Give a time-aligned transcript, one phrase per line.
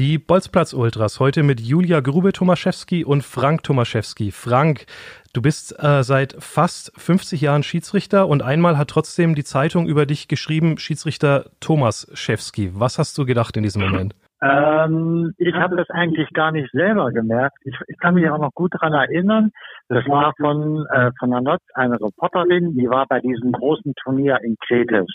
[0.00, 4.30] Die Bolzplatz-Ultras heute mit Julia Grube-Tomaszewski und Frank Tomaszewski.
[4.30, 4.86] Frank,
[5.34, 10.06] du bist äh, seit fast 50 Jahren Schiedsrichter und einmal hat trotzdem die Zeitung über
[10.06, 12.70] dich geschrieben, Schiedsrichter Tomaszewski.
[12.72, 14.14] Was hast du gedacht in diesem Moment?
[14.40, 17.58] Ähm, ich habe das eigentlich gar nicht selber gemerkt.
[17.64, 19.50] Ich, ich kann mich auch noch gut daran erinnern.
[19.90, 24.38] Das war von, äh, von der Notz eine Reporterin, die war bei diesem großen Turnier
[24.42, 25.08] in Kretis.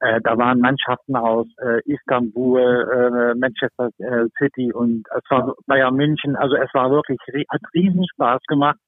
[0.00, 5.96] Äh, da waren Mannschaften aus äh, Istanbul, äh, Manchester äh, City und es war Bayern
[5.96, 6.36] München.
[6.36, 7.18] Also es war wirklich,
[7.50, 8.78] hat riesen Spaß gemacht.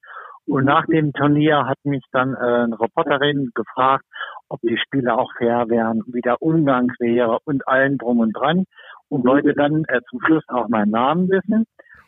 [0.47, 4.05] Und nach dem Turnier hat mich dann äh, eine Reporterin gefragt,
[4.49, 8.65] ob die Spiele auch fair wären, wie der Umgang wäre und allen drum und dran.
[9.09, 11.65] Und wollte dann äh, zum Schluss auch meinen Namen wissen.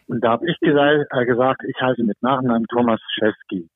[0.07, 3.69] Und da habe ich gesagt, gesagt, ich heiße mit Nachnamen Thomas Schewski.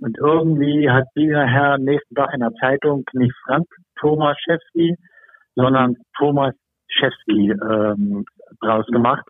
[0.00, 3.66] Und irgendwie hat dieser Herr nächsten Tag in der Zeitung nicht Frank
[4.00, 4.96] Tomaszewski,
[5.54, 6.54] sondern Thomas
[6.88, 8.24] Schewski ähm,
[8.60, 9.24] draus gemacht.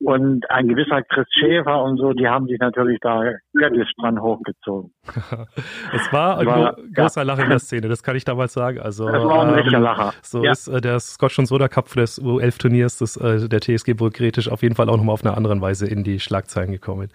[0.00, 3.22] Und ein gewisser Chris Schäfer und so, die haben sich natürlich da
[3.54, 4.92] göttlich dran hochgezogen.
[5.94, 7.26] es war ein war, großer ja.
[7.26, 8.80] Lacher in der Szene, das kann ich damals sagen.
[8.80, 10.12] Also, das war ein ähm, Lacher.
[10.22, 10.52] So ja.
[10.52, 14.62] ist äh, der Scotch und Soda Cup des U11-Turniers des, äh, der TSG Burgretisch auf
[14.62, 17.08] jeden Fall auch nochmal auf eine andere Weise in die Schlagzeilen gekommen.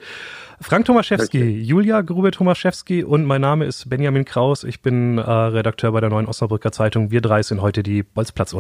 [0.60, 1.68] Frank Tomaszewski, Richtig.
[1.68, 4.64] Julia Grube Tomaszewski und mein Name ist Benjamin Kraus.
[4.64, 7.12] Ich bin äh, Redakteur bei der Neuen Osnabrücker Zeitung.
[7.12, 8.54] Wir drei sind heute die Bolzplatz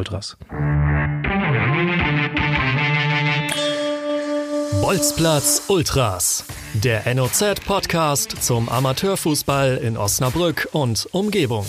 [4.91, 11.65] Bolzplatz Ultras, der NOZ-Podcast zum Amateurfußball in Osnabrück und Umgebung.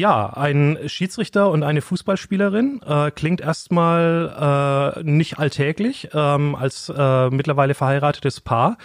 [0.00, 7.28] Ja, ein Schiedsrichter und eine Fußballspielerin äh, klingt erstmal äh, nicht alltäglich ähm, als äh,
[7.28, 8.78] mittlerweile verheiratetes Paar.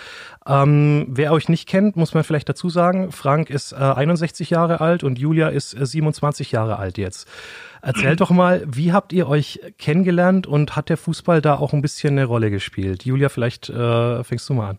[0.46, 4.82] Ähm, wer euch nicht kennt, muss man vielleicht dazu sagen, Frank ist äh, 61 Jahre
[4.82, 7.30] alt und Julia ist äh, 27 Jahre alt jetzt.
[7.82, 11.82] Erzählt doch mal, wie habt ihr euch kennengelernt und hat der Fußball da auch ein
[11.82, 13.06] bisschen eine Rolle gespielt?
[13.06, 14.78] Julia, vielleicht äh, fängst du mal an.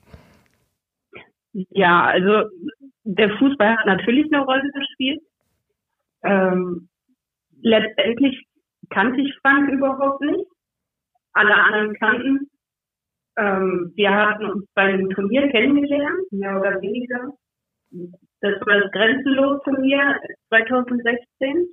[1.71, 2.51] Ja, also
[3.05, 5.23] der Fußball hat natürlich eine Rolle gespielt.
[6.23, 6.89] Ähm,
[7.61, 8.47] letztendlich
[8.91, 10.47] kannte ich Frank überhaupt nicht.
[11.33, 12.51] Alle anderen kannten.
[13.37, 17.33] Ähm, wir hatten uns beim Turnier kennengelernt, mehr oder weniger.
[18.41, 20.19] Das war das Grenzenlos-Turnier
[20.49, 21.69] 2016.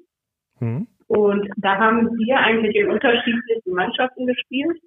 [0.59, 0.87] Mhm.
[1.07, 4.77] Und da haben wir eigentlich in unterschiedlichen Mannschaften gespielt.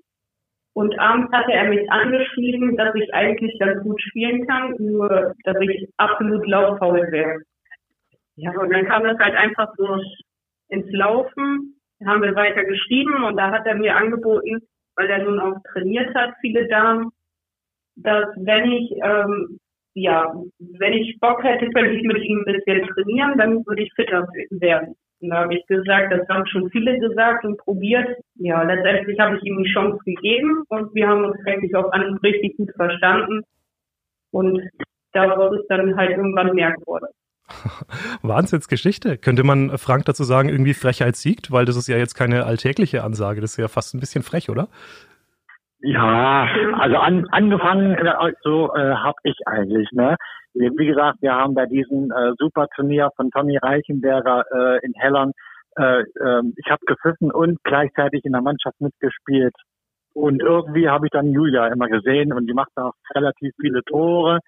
[0.75, 5.57] Und abends hatte er mich angeschrieben, dass ich eigentlich ganz gut spielen kann, nur dass
[5.61, 7.41] ich absolut lauffaul wäre.
[8.37, 9.99] Ja, und dann kam das halt einfach so
[10.69, 11.81] ins Laufen.
[11.99, 14.61] Da haben wir weiter geschrieben und da hat er mir angeboten,
[14.97, 17.11] weil er nun auch trainiert hat, viele Damen,
[17.97, 19.59] dass wenn ich, ähm,
[19.95, 23.93] ja, wenn ich Bock hätte, könnte ich mit ihm ein bisschen trainieren, dann würde ich
[23.95, 24.95] fitter werden.
[25.21, 28.19] Und da habe ich gesagt, das haben schon viele gesagt und probiert.
[28.35, 32.19] Ja, letztendlich habe ich ihm die Chance gegeben und wir haben uns eigentlich auch an
[32.19, 33.43] richtig gut verstanden.
[34.31, 34.63] Und
[35.13, 37.07] daraus ist dann halt irgendwann mehr geworden.
[38.23, 39.19] Wahnsinnsgeschichte.
[39.19, 41.51] Könnte man Frank dazu sagen, irgendwie Frechheit siegt?
[41.51, 43.41] Weil das ist ja jetzt keine alltägliche Ansage.
[43.41, 44.69] Das ist ja fast ein bisschen frech, oder?
[45.81, 46.49] Ja,
[46.79, 49.89] also an, angefangen äh, so äh, habe ich eigentlich.
[49.93, 50.17] Ne?
[50.55, 55.33] Wie gesagt, wir haben bei diesem äh, Superturnier von Tommy Reichenberger äh, in Hellern,
[55.77, 59.55] äh, äh, ich habe gepfiffen und gleichzeitig in der Mannschaft mitgespielt.
[60.15, 64.41] Und irgendwie habe ich dann Julia immer gesehen und die macht auch relativ viele Tore.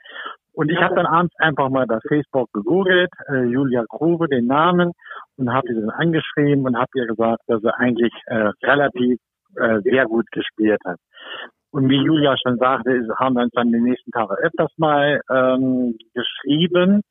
[0.58, 4.90] Und ich habe dann abends einfach mal bei Facebook gegoogelt, äh, Julia Grube, den Namen,
[5.36, 9.20] und habe sie dann angeschrieben und habe ihr gesagt, dass sie eigentlich äh, relativ
[9.54, 10.98] äh, sehr gut gespielt hat.
[11.70, 15.96] Und wie Julia schon sagte, haben wir uns dann die nächsten Tage öfters mal ähm,
[16.12, 17.02] geschrieben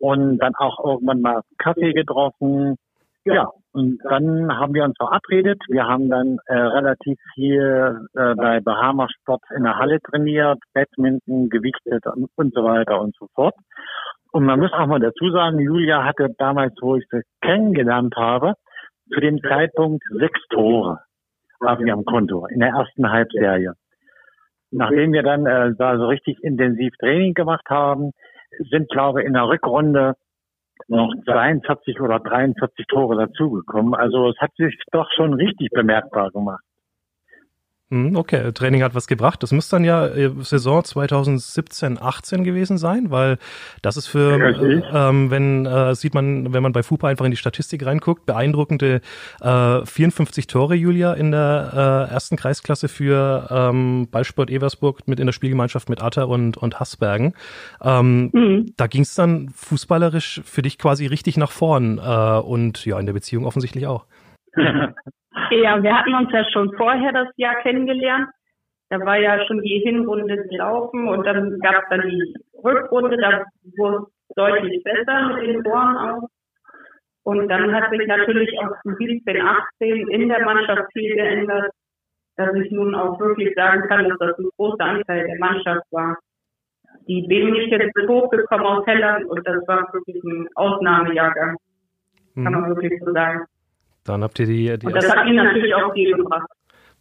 [0.00, 2.74] und dann auch irgendwann mal Kaffee getroffen.
[3.34, 5.60] Ja, und dann haben wir uns verabredet.
[5.68, 11.48] Wir haben dann äh, relativ viel äh, bei Bahama Sport in der Halle trainiert, Badminton,
[11.48, 13.54] gewichtet und, und so weiter und so fort.
[14.30, 18.54] Und man muss auch mal dazu sagen, Julia hatte damals, wo ich sie kennengelernt habe,
[19.12, 21.00] zu dem Zeitpunkt sechs Tore
[21.60, 23.72] auf ihrem Konto in der ersten Halbserie.
[24.70, 28.12] Nachdem wir dann äh, da so richtig intensiv Training gemacht haben,
[28.70, 30.14] sind, glaube ich, in der Rückrunde
[30.88, 33.94] noch 42 oder 43 Tore dazugekommen.
[33.94, 36.62] Also es hat sich doch schon richtig bemerkbar gemacht.
[37.88, 39.44] Hm, okay, Training hat was gebracht.
[39.44, 43.38] Das muss dann ja äh, Saison 2017, 18 gewesen sein, weil
[43.80, 47.30] das ist für, äh, ähm, wenn äh, sieht man, wenn man bei FUPA einfach in
[47.30, 49.02] die Statistik reinguckt, beeindruckende
[49.40, 55.26] äh, 54 Tore, Julia, in der äh, ersten Kreisklasse für ähm, Ballsport Eversburg mit in
[55.26, 57.34] der Spielgemeinschaft mit Atta und, und Hassbergen.
[57.80, 58.72] Ähm, mhm.
[58.76, 63.06] Da ging es dann fußballerisch für dich quasi richtig nach vorn äh, und ja, in
[63.06, 64.06] der Beziehung offensichtlich auch.
[65.50, 68.28] Ja, wir hatten uns ja schon vorher das Jahr kennengelernt.
[68.88, 73.44] Da war ja schon die Hinrunde gelaufen und dann gab es dann die Rückrunde, da
[73.76, 76.28] wurde es deutlich besser mit den Toren auch.
[77.24, 81.72] Und dann hat sich natürlich auch 17, 18 in der Mannschaft viel geändert,
[82.36, 86.16] dass ich nun auch wirklich sagen kann, dass das ein großer Anteil der Mannschaft war.
[87.08, 91.56] Die bin ich jetzt hochgekommen aus Helland und das war wirklich ein Ausnahmejahrgang.
[92.34, 92.68] Kann man mhm.
[92.68, 93.46] wirklich so sagen.
[94.06, 96.48] Dann habt ihr die, die Und das hat ihn natürlich auch viel gebracht.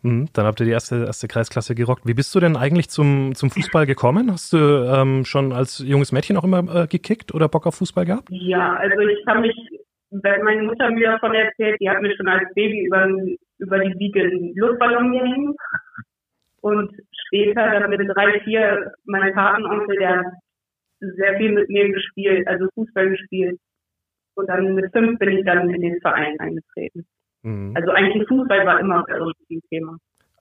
[0.05, 2.05] Mhm, dann habt ihr die erste, erste Kreisklasse gerockt.
[2.05, 4.31] Wie bist du denn eigentlich zum, zum Fußball gekommen?
[4.31, 8.05] Hast du ähm, schon als junges Mädchen auch immer äh, gekickt oder Bock auf Fußball
[8.05, 8.27] gehabt?
[8.29, 9.55] Ja, also ich kann mich,
[10.11, 13.07] wenn meine Mutter mir davon erzählt, die hat mir schon als Baby über,
[13.57, 15.57] über die Wiege einen Luftballon gehängt.
[16.61, 16.91] Und
[17.27, 20.25] später dann mit drei, vier, mein Patenonkel, der hat
[20.99, 23.59] sehr viel mit mir gespielt, also Fußball gespielt.
[24.35, 27.05] Und dann mit fünf bin ich dann in den Verein eingetreten.
[27.43, 27.73] Mhm.
[27.75, 29.97] Also eigentlich Fußball war immer uns ein Thema.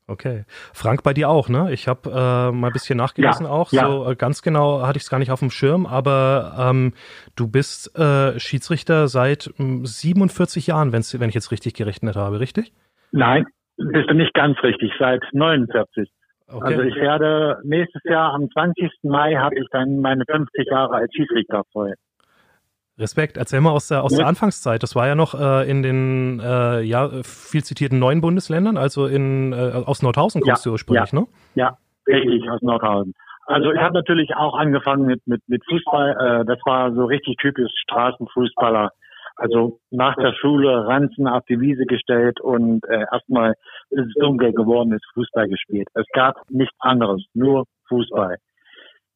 [0.06, 0.44] Okay.
[0.74, 1.72] Frank, bei dir auch, ne?
[1.72, 3.72] Ich habe äh, mal ein bisschen nachgelesen ja, auch.
[3.72, 3.86] Ja.
[3.86, 6.92] So äh, ganz genau hatte ich es gar nicht auf dem Schirm, aber ähm,
[7.36, 12.38] du bist äh, Schiedsrichter seit 47 hm, Jahren, wenn's, wenn ich jetzt richtig gerechnet habe,
[12.38, 12.72] richtig?
[13.12, 13.46] Nein,
[13.76, 16.10] bist du nicht ganz richtig, seit 49.
[16.48, 16.64] Okay.
[16.64, 18.90] Also ich werde nächstes Jahr am 20.
[19.04, 21.94] Mai habe ich dann meine 50 Jahre als Schiedsrichter voll.
[22.98, 23.36] Respekt.
[23.36, 24.82] Erzähl mal aus der, aus der Anfangszeit.
[24.82, 29.52] Das war ja noch äh, in den äh, ja, viel zitierten neuen Bundesländern, also in,
[29.52, 31.26] äh, aus Nordhausen kommst ja, du ursprünglich, ja, ne?
[31.54, 33.14] Ja, richtig, aus Nordhausen.
[33.46, 36.42] Also ich habe natürlich auch angefangen mit, mit, mit Fußball.
[36.42, 38.90] Äh, das war so richtig typisch Straßenfußballer.
[39.36, 43.54] Also nach der Schule Ranzen auf die Wiese gestellt und äh, erstmal,
[43.90, 45.88] bis es dunkel geworden ist, Fußball gespielt.
[45.94, 48.36] Es gab nichts anderes, nur Fußball.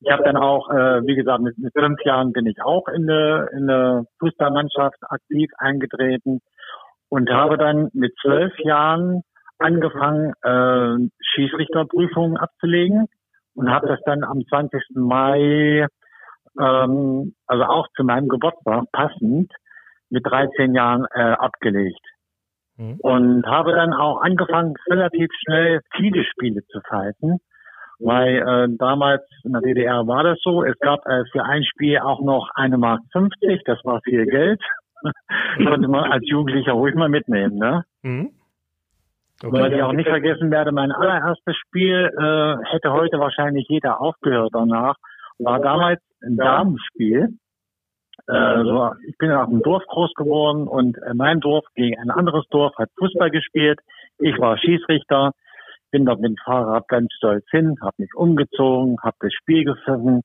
[0.01, 3.11] Ich habe dann auch, äh, wie gesagt, mit, mit fünf Jahren bin ich auch in
[3.11, 6.41] eine, in eine Fußballmannschaft aktiv eingetreten
[7.09, 9.23] und habe dann mit zwölf Jahren
[9.59, 13.07] angefangen, äh, Schiedsrichterprüfungen abzulegen
[13.55, 14.81] und habe das dann am 20.
[14.95, 15.87] Mai,
[16.61, 19.53] ähm, also auch zu meinem Geburtstag passend,
[20.11, 22.07] mit 13 Jahren äh, abgelegt.
[22.77, 22.99] Mhm.
[23.01, 27.41] Und habe dann auch angefangen, relativ schnell viele Spiele zu pfeifen
[27.99, 30.65] weil äh, damals in der DDR war das so.
[30.65, 34.61] Es gab äh, für ein Spiel auch noch eine Mark 50, das war viel Geld.
[35.57, 37.85] Konnte man als Jugendlicher ruhig mal mitnehmen, ne?
[38.03, 38.31] Mhm.
[39.43, 39.53] Okay.
[39.53, 44.51] Was ich auch nicht vergessen werde, mein allererstes Spiel äh, hätte heute wahrscheinlich jeder aufgehört
[44.53, 44.97] danach.
[45.39, 47.39] War damals ein Damenspiel.
[48.27, 52.11] Äh, so, ich bin auf dem Dorf groß geworden und äh, mein Dorf gegen ein
[52.11, 53.79] anderes Dorf hat Fußball gespielt.
[54.19, 55.33] Ich war Schießrichter
[55.91, 60.23] bin dort mit dem Fahrrad ganz stolz hin, habe mich umgezogen, habe das Spiel gepfiffen.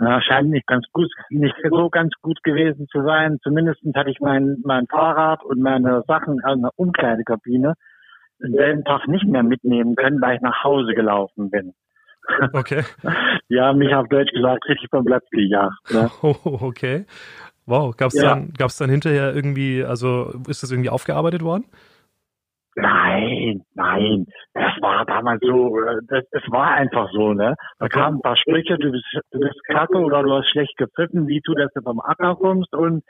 [0.00, 3.38] Ja, scheint nicht ganz gut, nicht so ganz gut gewesen zu sein.
[3.42, 7.74] Zumindest hatte ich mein, mein Fahrrad und meine Sachen in der Umkleidekabine
[8.40, 11.74] den selben Tag nicht mehr mitnehmen können, weil ich nach Hause gelaufen bin.
[12.52, 12.84] Okay.
[13.48, 15.90] ja, mich auf Deutsch gesagt richtig vom Platz gejagt.
[15.90, 16.10] Ne?
[16.22, 17.06] Oh, okay.
[17.66, 17.96] Wow.
[17.96, 18.30] Gab's ja.
[18.30, 21.64] dann, gab's dann hinterher irgendwie, also ist das irgendwie aufgearbeitet worden?
[22.80, 27.54] Nein, nein, das war damals so, äh, das, das war einfach so, ne?
[27.78, 31.26] Da kamen ein paar Sprüche, du bist, du bist kacke oder du hast schlecht gepfiffen,
[31.26, 33.02] wie du das vom Acker kommst und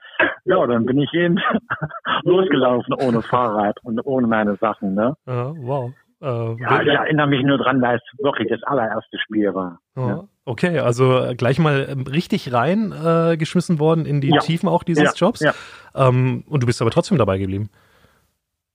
[0.45, 1.39] ja, dann bin ich eben
[2.23, 5.15] losgelaufen ohne Fahrrad und ohne meine Sachen, ne?
[5.27, 5.93] Ja, wow.
[6.21, 9.81] Äh, ja, ich erinnere mich nur dran, weil es wirklich das allererste Spiel war.
[9.97, 10.09] Ja.
[10.09, 10.25] Ja.
[10.45, 15.19] Okay, also gleich mal ähm, richtig rein äh, geschmissen worden in die Tiefen auch dieses
[15.21, 15.45] Jobs.
[15.95, 17.69] Ähm, und du bist aber trotzdem dabei geblieben.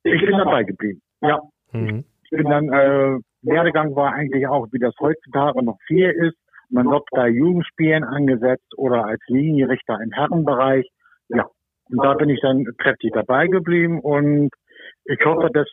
[0.04, 1.02] Ich bin dabei geblieben.
[1.22, 1.40] Ja.
[1.72, 2.06] Mhm.
[2.24, 6.38] Ich bin dann, äh, Werdegang war eigentlich auch, wie das heutzutage noch viel ist.
[6.70, 10.88] Man wird bei Jugendspielen angesetzt oder als Linienrichter im Herrenbereich.
[11.30, 11.48] Ja.
[11.90, 14.50] Und da bin ich dann kräftig dabei geblieben und
[15.06, 15.68] ich hoffe, dass,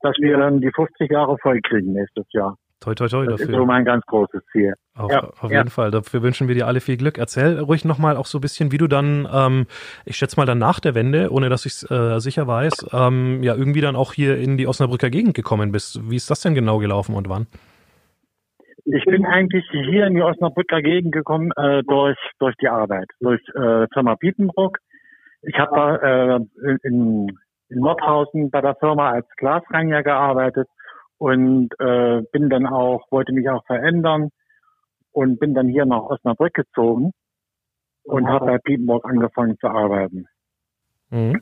[0.00, 2.56] dass wir dann die 50 Jahre voll kriegen nächstes Jahr.
[2.84, 3.54] Toi, toi, toi das dafür.
[3.54, 4.74] ist so mein ganz großes Ziel.
[4.94, 5.90] Auf, ja, auf jeden Fall.
[5.90, 7.16] Dafür wünschen wir dir alle viel Glück.
[7.16, 9.66] Erzähl ruhig nochmal auch so ein bisschen, wie du dann, ähm,
[10.04, 13.42] ich schätze mal dann nach der Wende, ohne dass ich es äh, sicher weiß, ähm,
[13.42, 15.98] ja irgendwie dann auch hier in die Osnabrücker Gegend gekommen bist.
[16.10, 17.46] Wie ist das denn genau gelaufen und wann?
[18.84, 23.40] Ich bin eigentlich hier in die Osnabrücker Gegend gekommen äh, durch durch die Arbeit, durch
[23.54, 24.76] äh, Firma Bietenbruck.
[25.40, 26.40] Ich habe da äh,
[26.82, 27.28] in,
[27.70, 30.68] in Nordhausen bei der Firma als Glasreiniger gearbeitet
[31.18, 34.30] und äh, bin dann auch, wollte mich auch verändern
[35.12, 37.12] und bin dann hier nach Osnabrück gezogen
[38.04, 40.26] und habe bei Piepenburg angefangen zu arbeiten.
[41.10, 41.40] Mhm.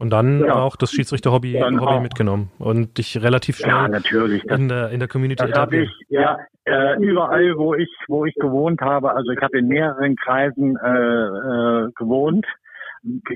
[0.00, 0.54] Und dann ja.
[0.54, 4.44] auch das Schiedsrichter-Hobby Hobby mitgenommen und dich relativ schnell ja, natürlich.
[4.44, 5.88] in der in der Community das etabliert.
[5.88, 10.14] Ich, ja, äh, überall, wo ich wo ich gewohnt habe, also ich habe in mehreren
[10.14, 12.46] Kreisen äh, äh, gewohnt.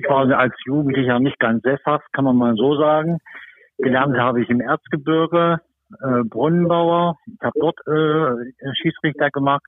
[0.08, 3.18] War als Jugendlicher nicht ganz sesshaft, kann man mal so sagen.
[3.82, 5.58] Gelernt habe ich im Erzgebirge,
[6.00, 7.16] äh, Brunnenbauer.
[7.26, 9.66] Ich habe dort äh, Schiedsrichter gemacht.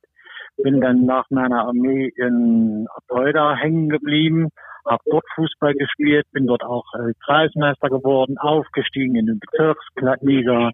[0.57, 4.51] Bin dann nach meiner Armee in Apolda hängen geblieben,
[4.87, 10.71] habe dort Fußball gespielt, bin dort auch äh, Kreismeister geworden, aufgestiegen in den Bezirksliga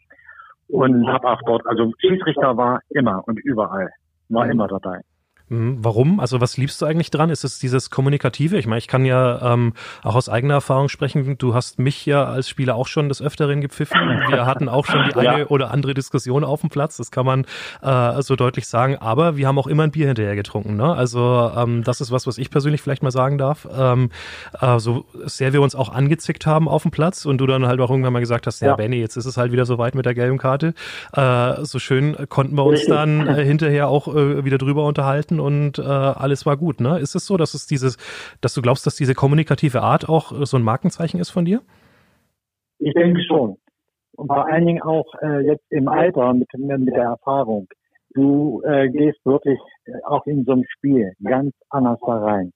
[0.68, 3.90] und habe auch dort, also Schiedsrichter war immer und überall,
[4.28, 4.50] war mhm.
[4.50, 5.00] immer dabei.
[5.50, 5.78] Mhm.
[5.82, 6.20] Warum?
[6.20, 7.28] Also was liebst du eigentlich dran?
[7.28, 8.56] Ist es dieses Kommunikative?
[8.56, 9.72] Ich meine, ich kann ja ähm,
[10.04, 11.36] auch aus eigener Erfahrung sprechen.
[11.38, 14.00] Du hast mich ja als Spieler auch schon des Öfteren gepfiffen.
[14.28, 15.46] Wir hatten auch schon die eine ja.
[15.46, 16.96] oder andere Diskussion auf dem Platz.
[16.96, 17.46] Das kann man
[17.82, 18.96] äh, so deutlich sagen.
[18.98, 20.76] Aber wir haben auch immer ein Bier hinterher getrunken.
[20.76, 20.94] Ne?
[20.94, 23.66] Also ähm, das ist was, was ich persönlich vielleicht mal sagen darf.
[23.76, 24.10] Ähm,
[24.60, 27.80] äh, so sehr wir uns auch angezickt haben auf dem Platz und du dann halt
[27.80, 29.96] auch irgendwann mal gesagt hast, ja, ja Benny, jetzt ist es halt wieder so weit
[29.96, 30.74] mit der gelben Karte.
[31.12, 35.78] Äh, so schön konnten wir uns dann äh, hinterher auch äh, wieder drüber unterhalten und
[35.78, 36.80] äh, alles war gut.
[36.80, 36.98] Ne?
[36.98, 37.96] Ist es so, dass es dieses,
[38.40, 41.62] dass du glaubst, dass diese kommunikative Art auch äh, so ein Markenzeichen ist von dir?
[42.78, 43.56] Ich denke schon.
[44.12, 47.68] Und vor allen Dingen auch äh, jetzt im Alter mit, mit der Erfahrung.
[48.14, 52.52] Du äh, gehst wirklich äh, auch in so einem Spiel ganz anders da rein.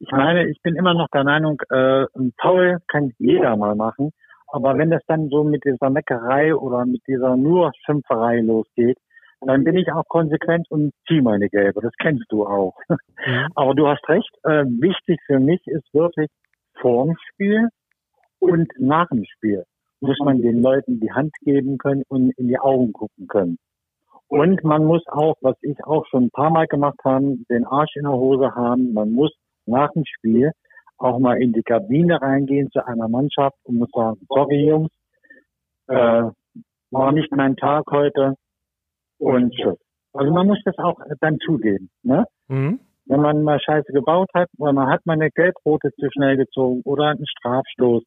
[0.00, 4.10] Ich meine, ich bin immer noch der Meinung, äh, ein Foul kann jeder mal machen.
[4.48, 8.98] Aber wenn das dann so mit dieser Meckerei oder mit dieser nur Schimpferei losgeht,
[9.46, 11.80] dann bin ich auch konsequent und ziehe meine Gelbe.
[11.80, 12.74] Das kennst du auch.
[12.88, 12.96] Mhm.
[13.54, 14.30] Aber du hast recht.
[14.44, 16.30] Äh, wichtig für mich ist wirklich
[16.80, 17.68] vorm Spiel
[18.38, 19.64] und nach dem Spiel
[20.00, 23.58] muss man den Leuten die Hand geben können und in die Augen gucken können.
[24.28, 27.96] Und man muss auch, was ich auch schon ein paar Mal gemacht habe, den Arsch
[27.96, 28.92] in der Hose haben.
[28.92, 29.32] Man muss
[29.66, 30.52] nach dem Spiel
[30.98, 34.90] auch mal in die Kabine reingehen zu einer Mannschaft und muss sagen, sorry Jungs,
[35.88, 36.24] äh,
[36.90, 38.34] war nicht mein Tag heute,
[39.24, 39.80] und Schutz.
[40.12, 41.90] Also man muss das auch dann zugeben.
[42.02, 42.24] Ne?
[42.48, 42.80] Mhm.
[43.06, 46.82] Wenn man mal Scheiße gebaut hat, weil man hat mal eine Gelbrote zu schnell gezogen
[46.84, 48.04] oder einen Strafstoß.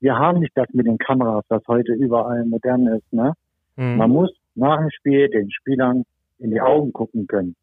[0.00, 3.12] Wir haben nicht das mit den Kameras, was heute überall modern ist.
[3.12, 3.32] Ne?
[3.76, 3.96] Mhm.
[3.96, 6.04] Man muss nach dem Spiel den Spielern
[6.38, 7.56] in die Augen gucken können.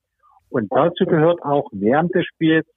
[0.49, 2.67] Und dazu gehört auch während des Spiels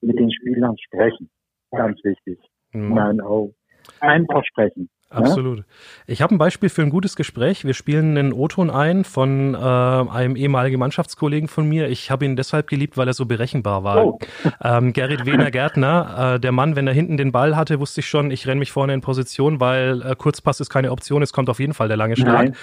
[0.00, 1.30] mit den Spielern sprechen.
[1.70, 2.38] Ganz wichtig.
[2.72, 2.82] Mhm.
[2.82, 3.54] In meinen Augen.
[4.00, 4.88] Einfach sprechen.
[5.14, 5.64] Absolut.
[6.06, 7.64] Ich habe ein Beispiel für ein gutes Gespräch.
[7.64, 11.88] Wir spielen einen O-Ton ein von äh, einem ehemaligen Mannschaftskollegen von mir.
[11.88, 14.04] Ich habe ihn deshalb geliebt, weil er so berechenbar war.
[14.04, 14.18] Oh.
[14.62, 18.08] Ähm, Gerrit Wehner Gärtner, äh, der Mann, wenn er hinten den Ball hatte, wusste ich
[18.08, 21.48] schon, ich renne mich vorne in Position, weil äh, Kurzpass ist keine Option, es kommt
[21.48, 22.54] auf jeden Fall der lange Schlag.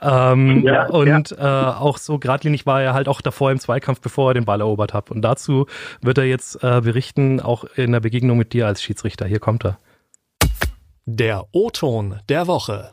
[0.00, 1.70] Ähm, ja, und ja.
[1.70, 4.60] Äh, auch so geradlinig war er halt auch davor im Zweikampf, bevor er den Ball
[4.60, 5.10] erobert hat.
[5.10, 5.66] Und dazu
[6.00, 9.26] wird er jetzt äh, berichten, auch in der Begegnung mit dir als Schiedsrichter.
[9.26, 9.78] Hier kommt er.
[11.12, 12.92] Der O-Ton der Woche.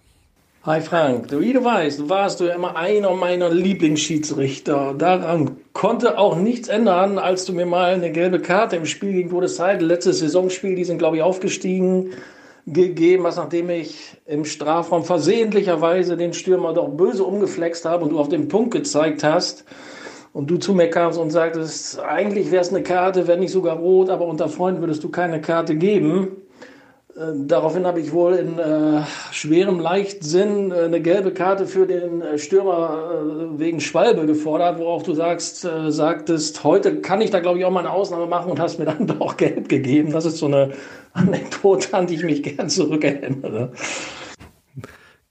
[0.63, 4.95] Hi Frank, wie du weißt, warst du ja immer einer meiner Lieblingsschiedsrichter.
[4.97, 9.29] Daran konnte auch nichts ändern, als du mir mal eine gelbe Karte im Spiel gegen
[9.29, 12.09] Todesheide, letztes Saisonspiel, die sind glaube ich aufgestiegen,
[12.65, 18.19] gegeben hast, nachdem ich im Strafraum versehentlicherweise den Stürmer doch böse umgeflext habe und du
[18.19, 19.63] auf den Punkt gezeigt hast
[20.33, 23.77] und du zu mir kamst und sagtest, eigentlich wäre es eine Karte, wenn nicht sogar
[23.77, 26.47] rot, aber unter Freunden würdest du keine Karte geben.
[27.17, 32.21] Äh, daraufhin habe ich wohl in äh, schwerem Leichtsinn äh, eine gelbe Karte für den
[32.21, 37.39] äh, Stürmer äh, wegen Schwalbe gefordert, worauf du sagst, äh, sagtest, heute kann ich da
[37.39, 40.12] glaube ich auch mal eine Ausnahme machen und hast mir dann doch gelb gegeben.
[40.12, 40.74] Das ist so eine
[41.13, 43.71] Anekdote, an die ich mich gern zurückerinnere.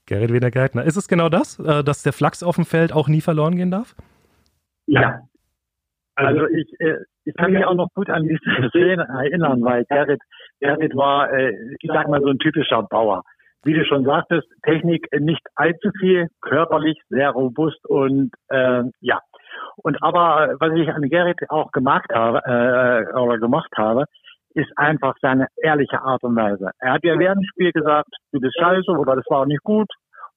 [0.05, 0.83] Gerrit Wiener Gärtner.
[0.83, 3.93] Ist es genau das, dass der Flachs auf dem Feld auch nie verloren gehen darf?
[4.85, 5.21] Ja.
[6.15, 6.73] Also ich,
[7.25, 10.21] ich kann mich auch noch gut an diese Szene erinnern, weil Gerrit
[10.59, 13.23] Gerrit war, äh, ich sag mal, so ein typischer Bauer.
[13.63, 19.19] Wie du schon sagtest, Technik nicht allzu viel, körperlich sehr robust und äh, ja.
[19.77, 24.05] Und aber was ich an Gerrit auch gemacht habe äh, oder gemacht habe,
[24.53, 26.71] ist einfach seine ehrliche Art und Weise.
[26.79, 29.87] Er hat ja während dem Spiel gesagt, du bist scheiße oder das war nicht gut.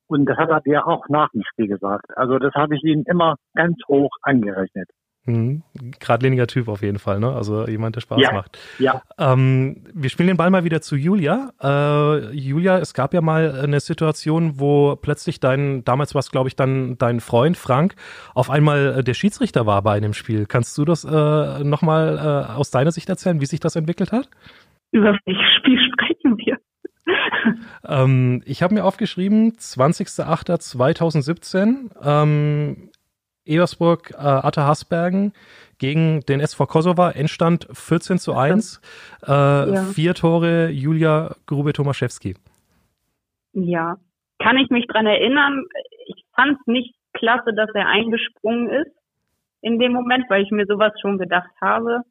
[0.09, 2.07] Und das hat er dir auch nach dem Spiel gesagt.
[2.17, 4.89] Also das habe ich ihm immer ganz hoch angerechnet.
[5.27, 5.63] Mhm.
[6.01, 7.31] Gradliniger Typ auf jeden Fall, ne?
[7.33, 8.59] Also jemand, der Spaß ja, macht.
[8.79, 9.03] Ja.
[9.19, 11.53] Ähm, wir spielen den Ball mal wieder zu Julia.
[11.63, 16.49] Äh, Julia, es gab ja mal eine Situation, wo plötzlich dein, damals war es, glaube
[16.49, 17.97] ich, dann dein Freund Frank,
[18.35, 20.47] auf einmal äh, der Schiedsrichter war bei einem Spiel.
[20.47, 24.31] Kannst du das äh, nochmal äh, aus deiner Sicht erzählen, wie sich das entwickelt hat?
[24.93, 26.57] Über welches Spiel sprechen wir?
[27.87, 32.91] Ähm, ich habe mir aufgeschrieben, 20.08.2017, ähm,
[33.47, 35.33] Eversburg, äh, Atta Hasbergen
[35.79, 38.81] gegen den SV Kosova, Endstand 14 zu 1,
[39.27, 39.83] äh, ja.
[39.95, 42.35] vier Tore Julia Grube-Tomaszewski.
[43.53, 43.97] Ja,
[44.39, 45.65] kann ich mich dran erinnern.
[46.07, 48.93] Ich fand es nicht klasse, dass er eingesprungen ist
[49.63, 52.03] in dem Moment, weil ich mir sowas schon gedacht habe.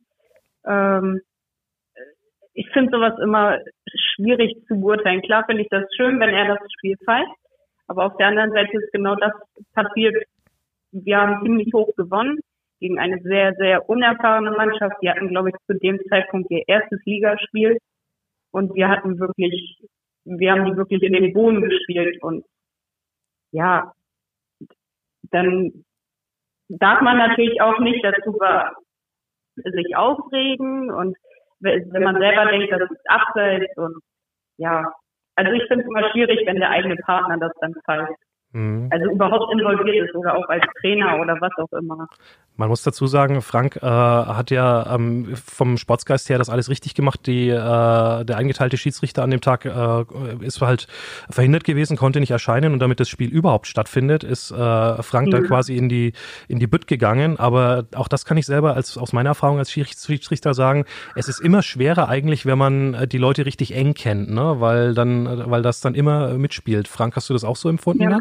[0.66, 1.22] Ähm,
[2.54, 3.58] ich finde sowas immer
[4.16, 5.22] schwierig zu beurteilen.
[5.22, 7.32] Klar finde ich das schön, wenn er das Spiel pfeift,
[7.88, 9.32] aber auf der anderen Seite ist genau das
[9.74, 10.16] passiert.
[10.92, 12.40] Wir haben ziemlich hoch gewonnen
[12.80, 14.98] gegen eine sehr, sehr unerfahrene Mannschaft.
[15.02, 17.78] Die hatten, glaube ich, zu dem Zeitpunkt ihr erstes Ligaspiel
[18.52, 19.84] und wir hatten wirklich,
[20.26, 22.46] wir haben die wirklich in den Boden gespielt und
[23.52, 23.94] ja,
[25.32, 25.86] dann
[26.70, 28.38] darf man natürlich auch nicht dazu
[29.56, 31.18] sich aufregen und
[31.60, 34.02] wenn man selber denkt, das ist abseits und
[34.58, 34.94] ja,
[35.36, 38.20] also ich finde es immer schwierig, wenn der eigene Partner das dann pfeift.
[38.52, 38.88] Mhm.
[38.90, 42.08] Also überhaupt involviert ist oder auch als Trainer oder was auch immer.
[42.58, 46.96] Man muss dazu sagen, Frank äh, hat ja ähm, vom Sportsgeist her das alles richtig
[46.96, 47.28] gemacht.
[47.28, 50.04] Die, äh, der eingeteilte Schiedsrichter an dem Tag äh,
[50.44, 50.88] ist halt
[51.30, 55.32] verhindert gewesen, konnte nicht erscheinen und damit das Spiel überhaupt stattfindet, ist äh, Frank mhm.
[55.32, 56.14] dann quasi in die
[56.48, 57.40] in die Bütt gegangen.
[57.40, 60.86] Aber auch das kann ich selber als aus meiner Erfahrung als Schiedsrichter sagen.
[61.16, 64.56] Es ist immer schwerer eigentlich, wenn man äh, die Leute richtig eng kennt, ne?
[64.60, 66.88] weil dann, weil das dann immer mitspielt.
[66.88, 68.10] Frank, hast du das auch so empfunden?
[68.10, 68.20] Ja.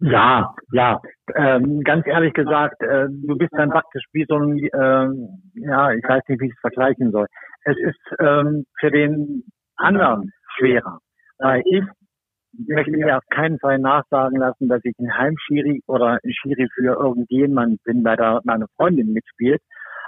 [0.00, 1.00] Ja, ja.
[1.34, 5.08] Ähm, ganz ehrlich gesagt, äh, du bist dann praktisch wie so ein, äh,
[5.66, 7.26] ja, ich weiß nicht, wie ich es vergleichen soll.
[7.64, 9.44] Es ist ähm, für den
[9.76, 10.98] anderen schwerer,
[11.38, 11.82] weil ich
[12.68, 16.94] möchte mir auf keinen Fall nachsagen lassen, dass ich ein Heimschiri oder ein Schiri für
[16.94, 19.62] irgendjemand bin, weil da meine Freundin mitspielt.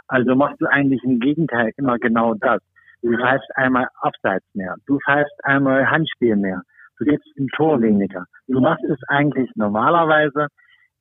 [0.07, 2.61] Also machst du eigentlich im Gegenteil immer genau das.
[3.03, 6.63] Du pfeifst einmal Abseits mehr, du pfeifst einmal Handspiel mehr
[6.99, 8.25] du gibst ein Tor weniger.
[8.47, 10.49] Du machst es eigentlich normalerweise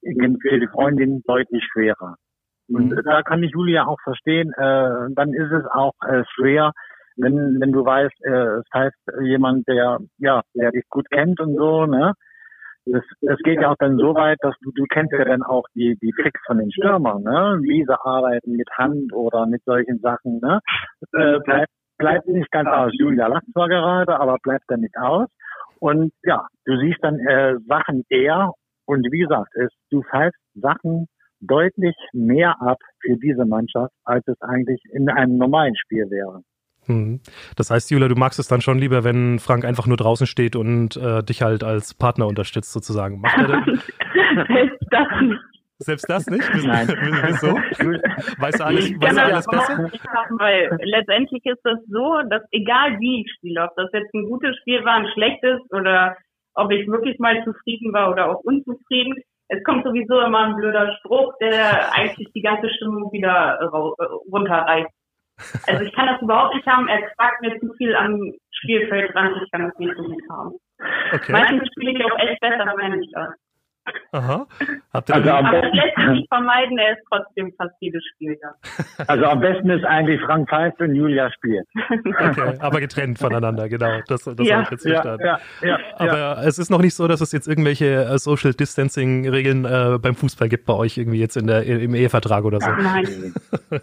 [0.01, 2.15] für die Freundin deutlich schwerer.
[2.69, 3.01] Und mhm.
[3.03, 6.71] da kann ich Julia auch verstehen, äh, dann ist es auch äh, schwer,
[7.15, 11.55] wenn, wenn du weißt, äh, es heißt jemand, der, ja, der dich gut kennt und
[11.55, 12.13] so, ne?
[12.89, 15.63] Das, das geht ja auch dann so weit, dass du, du kennst ja dann auch
[15.75, 17.57] die, die Tricks von den Stürmern, ne?
[17.61, 20.59] Wie sie arbeiten mit Hand oder mit solchen Sachen, ne?
[21.13, 22.91] Äh, bleibt, bleibt nicht ganz aus.
[22.93, 25.27] Julia lacht zwar gerade, aber bleibt dann nicht aus.
[25.79, 28.51] Und ja, du siehst dann äh, Sachen eher
[28.85, 31.07] und wie gesagt, es, du pfeifst Sachen
[31.39, 36.41] deutlich mehr ab für diese Mannschaft, als es eigentlich in einem normalen Spiel wäre.
[36.85, 37.19] Hm.
[37.55, 40.55] Das heißt, Julia, du magst es dann schon lieber, wenn Frank einfach nur draußen steht
[40.55, 43.19] und äh, dich halt als Partner unterstützt, sozusagen.
[43.19, 43.47] Macht er
[44.89, 45.56] das nicht.
[45.79, 46.49] Selbst das nicht?
[46.65, 46.87] Nein.
[46.87, 47.55] Wieso?
[48.39, 49.77] Weißt du alles, weißt du alles besser?
[49.77, 54.25] Haben, weil letztendlich ist das so, dass egal wie ich spiele, ob das jetzt ein
[54.25, 56.17] gutes Spiel war, ein schlechtes oder
[56.55, 60.97] ob ich wirklich mal zufrieden war oder auch unzufrieden, es kommt sowieso immer ein blöder
[60.97, 63.59] Spruch, der eigentlich die ganze Stimmung wieder
[64.31, 64.89] runterreißt.
[65.67, 66.87] Also ich kann das überhaupt nicht haben.
[66.87, 69.39] Er quackt mir zu viel am Spielfeld dran.
[69.43, 70.55] Ich kann das nicht so gut haben.
[71.13, 71.31] Okay.
[71.31, 73.29] Meistens spiele ich auch echt besser, wenn ich das.
[74.11, 74.47] Aha.
[74.93, 78.55] Habt ihr also am besten, lässt sich vermeiden, er ist trotzdem fast jedes Spiel da.
[79.07, 81.63] Also am besten ist eigentlich Frank Pfeiffer und Julia spielen.
[82.17, 83.99] Okay, aber getrennt voneinander, genau.
[84.07, 84.55] Das, das ja.
[84.55, 85.25] habe ich jetzt verstanden.
[85.25, 86.43] Ja, ja, ja, aber ja.
[86.43, 90.15] es ist noch nicht so, dass es jetzt irgendwelche äh, Social Distancing Regeln äh, beim
[90.15, 92.69] Fußball gibt bei euch irgendwie jetzt in der, im Ehevertrag oder so.
[92.69, 93.33] Nein.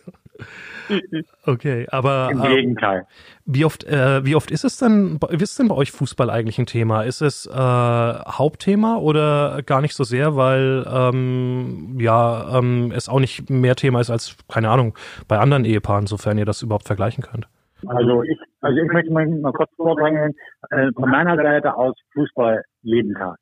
[1.46, 3.00] okay, aber im Gegenteil.
[3.00, 3.04] Äh,
[3.46, 6.66] wie oft, äh, wie oft ist es denn, ist denn bei euch Fußball eigentlich ein
[6.66, 7.02] Thema?
[7.02, 13.20] Ist es äh, Hauptthema oder gar nicht so sehr, weil ähm, ja ähm, es auch
[13.20, 14.94] nicht mehr Thema ist als keine Ahnung
[15.28, 17.48] bei anderen Ehepaaren, sofern ihr das überhaupt vergleichen könnt?
[17.86, 20.34] Also ich, also ich möchte mal, mal kurz vorbringen,
[20.70, 23.36] äh, von meiner Seite aus Fußball jeden Tag.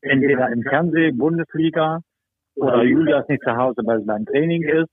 [0.00, 2.00] Entweder im Fernsehen, Bundesliga
[2.56, 4.90] oder Julias nicht zu Hause, weil es beim Training ist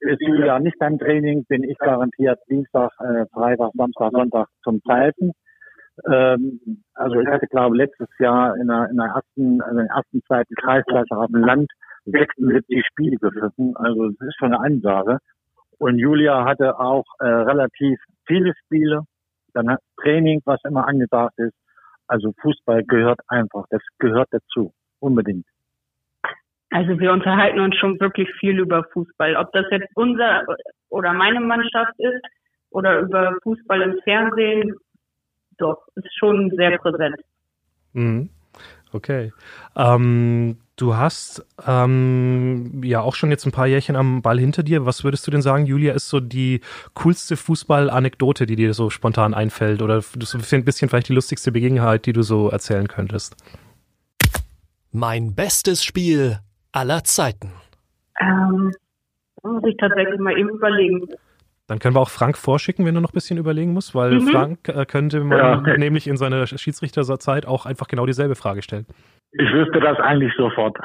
[0.00, 5.32] ist Julia nicht beim Training, bin ich garantiert Dienstag, äh, Freitag, Samstag, Sonntag zum Zeiten.
[6.10, 6.60] Ähm,
[6.94, 10.22] also ich hatte, glaube letztes Jahr in der, in der ersten, also in der ersten,
[10.26, 11.70] zweiten Kreisklasse auf dem Land
[12.06, 13.76] 76 Spiele gepfiffen.
[13.76, 15.18] Also das ist schon eine Ansage.
[15.78, 19.02] Und Julia hatte auch äh, relativ viele Spiele.
[19.54, 21.54] Dann hat Training, was immer angesagt ist.
[22.06, 25.46] Also Fußball gehört einfach, das gehört dazu, unbedingt.
[26.70, 29.36] Also wir unterhalten uns schon wirklich viel über Fußball.
[29.36, 30.44] Ob das jetzt unser
[30.88, 32.24] oder meine Mannschaft ist
[32.70, 34.74] oder über Fußball im Fernsehen,
[35.58, 37.16] doch, ist schon sehr präsent.
[37.92, 38.30] Mhm.
[38.92, 39.32] Okay.
[39.76, 44.86] Ähm, Du hast ähm, ja auch schon jetzt ein paar Jährchen am Ball hinter dir.
[44.86, 46.62] Was würdest du denn sagen, Julia, ist so die
[46.94, 49.82] coolste Fußball-Anekdote, die dir so spontan einfällt?
[49.82, 53.36] Oder so ein bisschen vielleicht die lustigste Begebenheit, die du so erzählen könntest?
[54.90, 56.38] Mein bestes Spiel
[56.72, 57.52] aller Zeiten.
[58.20, 58.72] Ähm,
[59.42, 61.08] muss ich tatsächlich mal eben überlegen.
[61.66, 64.28] Dann können wir auch Frank vorschicken, wenn er noch ein bisschen überlegen muss, weil mhm.
[64.28, 65.76] Frank äh, könnte man ja.
[65.76, 68.86] nämlich in seiner Schiedsrichterzeit auch einfach genau dieselbe Frage stellen.
[69.32, 70.76] Ich wüsste das eigentlich sofort.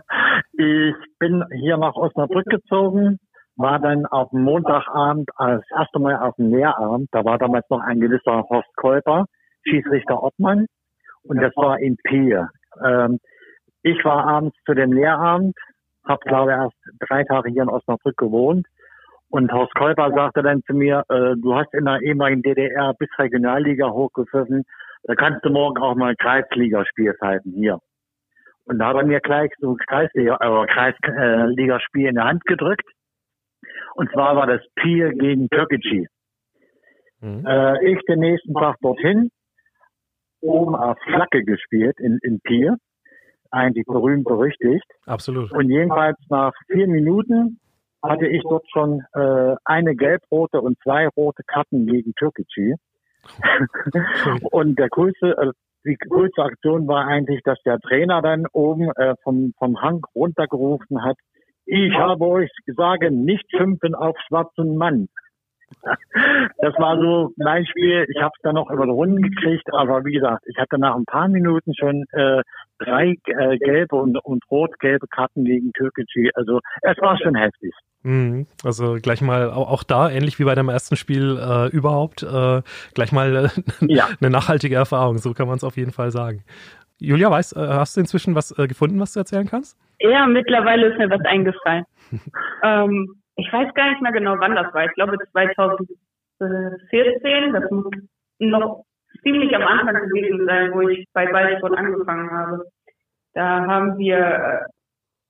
[0.54, 3.20] ich bin hier nach Osnabrück gezogen,
[3.56, 7.08] war dann auf dem Montagabend als erste Mal auf dem Lehrabend.
[7.12, 9.26] Da war damals noch ein gewisser Horst Kolper,
[9.62, 10.66] Schiedsrichter Ottmann.
[11.22, 12.48] Und das war in Pier.
[12.84, 13.20] Ähm,
[13.84, 15.54] ich war abends zu dem Lehrabend,
[16.04, 18.66] habe glaube ich erst drei Tage hier in Osnabrück gewohnt.
[19.28, 23.08] Und Horst Kolper sagte dann zu mir, äh, du hast in der ehemaligen DDR bis
[23.18, 24.64] Regionalliga hochgepfiffen,
[25.02, 27.78] da kannst du morgen auch mal Kreisligaspielzeiten hier.
[28.64, 32.88] Und da hat er mir gleich so Kreisliga, äh, Kreisligaspiel in der Hand gedrückt.
[33.96, 36.06] Und zwar war das Pier gegen Türkgücü.
[37.20, 37.46] Mhm.
[37.46, 39.30] Äh, ich den nächsten Tag dorthin,
[40.40, 42.76] oben auf Flagge gespielt in, in Pier.
[43.54, 44.84] Eigentlich berühmt berüchtigt.
[45.06, 45.52] Absolut.
[45.52, 47.60] Und jedenfalls nach vier Minuten
[48.02, 52.74] hatte ich dort schon äh, eine gelb-rote und zwei rote Karten gegen Türkgücü.
[54.50, 55.52] und der größte, äh,
[55.86, 61.02] die größte Aktion war eigentlich, dass der Trainer dann oben äh, vom, vom Hang runtergerufen
[61.02, 61.16] hat,
[61.66, 65.08] ich habe euch gesagt, nicht schimpfen auf schwarzen Mann.
[66.58, 68.06] Das war so mein Spiel.
[68.08, 70.96] Ich habe es dann noch über die Runden gekriegt, aber wie gesagt, ich hatte nach
[70.96, 72.42] ein paar Minuten schon äh,
[72.78, 76.30] drei äh, gelbe und, und rot-gelbe Karten gegen Türkgücü.
[76.34, 77.74] Also es war schon heftig.
[78.02, 78.46] Mhm.
[78.62, 82.62] Also gleich mal auch, auch da, ähnlich wie bei deinem ersten Spiel äh, überhaupt, äh,
[82.94, 83.48] gleich mal äh,
[83.88, 84.08] ja.
[84.20, 86.44] eine nachhaltige Erfahrung, so kann man es auf jeden Fall sagen.
[86.98, 89.76] Julia, weißt, äh, hast du inzwischen was äh, gefunden, was du erzählen kannst?
[90.00, 91.84] Ja, mittlerweile ist mir was eingefallen.
[92.62, 94.86] ähm, ich weiß gar nicht mehr genau, wann das war.
[94.86, 97.90] Ich glaube 2014, das muss
[98.38, 98.84] noch
[99.22, 102.64] ziemlich am Anfang gewesen sein, wo ich bei Ballsport angefangen habe.
[103.34, 104.60] Da haben wir äh,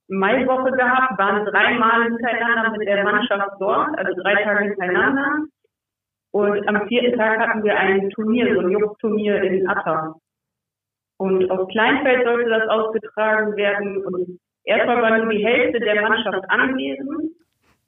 [0.09, 5.47] Maiwoche gehabt, waren dreimal hintereinander mit der Mannschaft dort, also drei Tage hintereinander.
[6.33, 10.15] Und am vierten Tag hatten wir ein Turnier, so ein Jugendturnier in Atta.
[11.17, 14.05] Und auf Kleinfeld sollte das ausgetragen werden.
[14.05, 17.33] Und erstmal war nur die Hälfte der Mannschaft anwesend.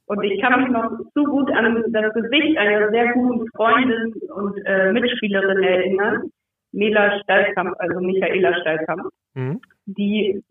[0.06, 4.56] Und ich kann mich noch zu gut an das Gesicht einer sehr guten Freundin und
[4.64, 6.30] äh, Mitspielerin erinnern,
[6.72, 9.60] Mela Steilkamp, also Michaela Steilkamp, mhm.
[9.86, 10.42] die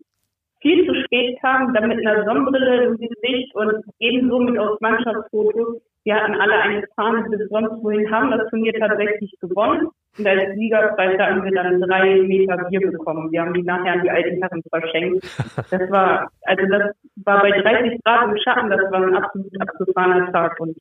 [0.60, 5.80] viel zu spät kam, dann mit einer Sonnenbrille im Gesicht und ebenso mit aus Mannschaftsfotos.
[6.06, 9.88] Wir hatten alle eine Fahne bis sonst wohin, haben das Turnier tatsächlich gewonnen.
[10.16, 13.32] Und als Siegerpreis haben wir dann drei Meter Bier bekommen.
[13.32, 15.26] Wir haben die nachher an die alten Herren verschenkt.
[15.68, 20.30] Das war, also das war bei 30 Grad im Schatten, das war ein absolut abgefahrener
[20.30, 20.76] Tag und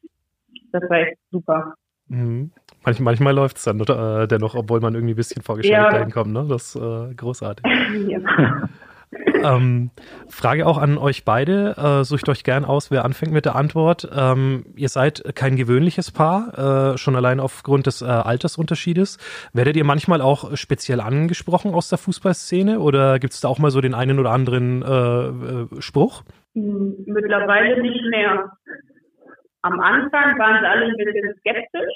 [0.71, 1.73] das war echt super.
[2.07, 2.51] Mhm.
[2.85, 5.87] Manch, manchmal läuft es dann äh, dennoch, obwohl man irgendwie ein bisschen vorgestellt ja.
[5.87, 6.45] reinkommt, ne?
[6.47, 7.65] Das ist äh, großartig.
[8.09, 8.19] ja.
[9.43, 9.91] Ähm,
[10.27, 11.75] Frage auch an euch beide.
[11.77, 14.07] Äh, sucht euch gern aus, wer anfängt mit der Antwort.
[14.15, 19.17] Ähm, ihr seid kein gewöhnliches Paar, äh, schon allein aufgrund des äh, Altersunterschiedes.
[19.53, 23.71] Werdet ihr manchmal auch speziell angesprochen aus der Fußballszene oder gibt es da auch mal
[23.71, 26.23] so den einen oder anderen äh, äh, Spruch?
[26.53, 28.51] Mittlerweile nicht mehr.
[29.61, 31.93] Am Anfang waren sie alle ein bisschen skeptisch,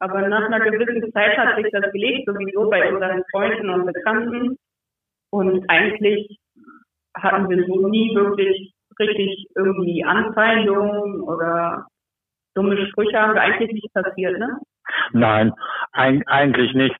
[0.00, 4.56] aber nach einer gewissen Zeit hat sich das gelegt, sowieso bei unseren Freunden und Bekannten.
[5.36, 6.38] Und eigentlich
[7.14, 11.86] hatten wir so nie wirklich richtig irgendwie Anfeindungen oder
[12.54, 14.58] dumme Sprüche haben wir eigentlich nicht passiert, ne?
[15.12, 15.52] Nein,
[15.92, 16.96] ein, eigentlich nicht.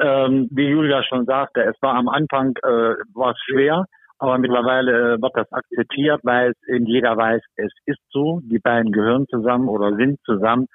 [0.00, 3.86] Ähm, wie Julia schon sagte, es war am Anfang äh, war schwer,
[4.18, 8.60] aber mittlerweile äh, wird das akzeptiert, weil es in jeder weiß, es ist so, die
[8.60, 10.66] beiden gehören zusammen oder sind zusammen.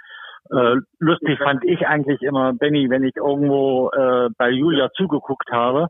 [0.52, 5.88] Äh, lustig fand ich eigentlich immer, Benny, wenn ich irgendwo äh, bei Julia zugeguckt habe,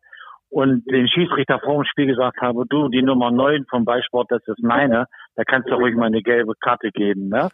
[0.49, 4.41] und den Schiedsrichter vor dem Spiel gesagt habe, du, die Nummer 9 vom Beisport, das
[4.47, 7.29] ist meine, da kannst du ruhig mal eine gelbe Karte geben.
[7.29, 7.49] Ne?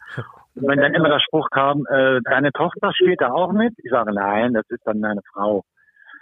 [0.56, 3.74] Und wenn dann immer der Spruch kam, äh, deine Tochter spielt da auch mit?
[3.78, 5.64] Ich sage, nein, das ist dann meine Frau.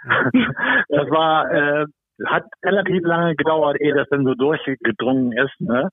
[0.88, 1.86] das war, äh,
[2.26, 5.60] hat relativ lange gedauert, ehe das dann so durchgedrungen ist.
[5.60, 5.88] Ne?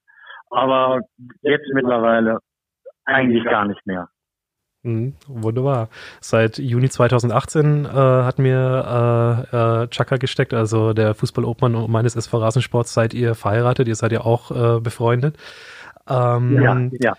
[0.50, 1.02] Aber
[1.42, 2.40] jetzt mittlerweile
[3.06, 4.08] eigentlich gar nicht mehr.
[4.84, 5.90] Mhm, wunderbar.
[6.22, 12.38] Seit Juni 2018 äh, hat mir äh, äh, Chaka gesteckt, also der Fußballobmann meines SV
[12.38, 12.94] Rasensports.
[12.94, 13.88] Seid ihr verheiratet?
[13.88, 15.36] Ihr seid ja auch äh, befreundet.
[16.08, 17.18] Ähm, ja, ja.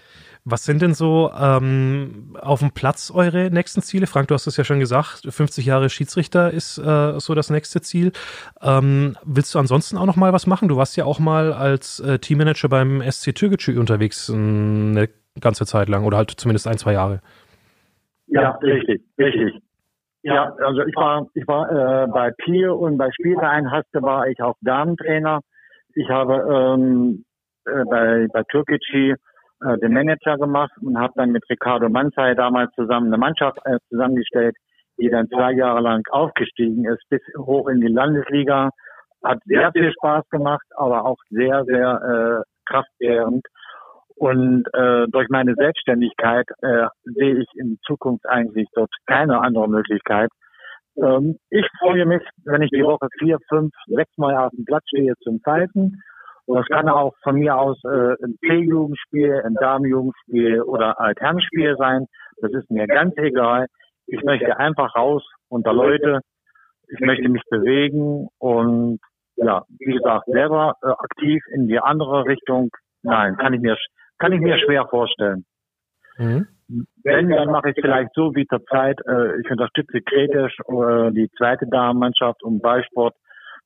[0.51, 4.07] Was sind denn so ähm, auf dem Platz eure nächsten Ziele?
[4.07, 7.83] Frank, du hast es ja schon gesagt, 50 Jahre Schiedsrichter ist äh, so das nächste
[7.83, 8.13] Ziel.
[8.63, 10.69] Ähm, willst du ansonsten auch noch mal was machen?
[10.69, 15.91] Du warst ja auch mal als äh, Teammanager beim SC Türkgücü unterwegs eine ganze Zeit
[15.91, 17.21] lang oder halt zumindest ein, zwei Jahre.
[18.29, 19.63] Ja, richtig, richtig.
[20.23, 24.41] Ja, also ich war, ich war äh, bei Pier und bei Spielverein Haste war ich
[24.43, 25.41] auch Damentrainer.
[25.95, 27.25] Ich habe ähm,
[27.65, 29.15] äh, bei, bei Türkgücü
[29.63, 33.79] äh, den Manager gemacht und habe dann mit Ricardo Manzai damals zusammen eine Mannschaft äh,
[33.89, 34.57] zusammengestellt,
[34.99, 38.71] die dann zwei Jahre lang aufgestiegen ist bis hoch in die Landesliga.
[39.25, 43.47] Hat sehr viel Spaß gemacht, aber auch sehr, sehr äh, kraftzehrend.
[44.19, 50.31] Und äh, durch meine Selbstständigkeit äh, sehe ich in Zukunft eigentlich dort keine andere Möglichkeit.
[50.97, 54.85] Ähm, ich freue mich, wenn ich die Woche vier, fünf, sechs Mal auf dem Platz
[54.89, 56.03] stehe zum Pfeifen
[56.49, 62.07] und das kann auch von mir aus äh, ein C-Jugendspiel, ein Damenjugendspiel oder Alternspiel sein.
[62.41, 63.67] Das ist mir ganz egal.
[64.07, 66.21] Ich möchte einfach raus unter Leute.
[66.89, 68.99] Ich möchte mich bewegen und
[69.37, 72.71] ja, wie gesagt, selber äh, aktiv in die andere Richtung.
[73.03, 73.77] Nein, kann ich mir
[74.19, 75.45] kann ich mir schwer vorstellen.
[76.19, 76.47] Mhm.
[77.03, 78.99] Wenn, dann mache ich vielleicht so wie zur Zeit.
[79.07, 83.15] Äh, ich unterstütze kritisch äh, die zweite Damenmannschaft um Ballsport